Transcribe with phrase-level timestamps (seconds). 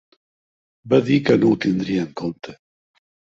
[0.93, 2.57] Va dir que ho tindria en compte.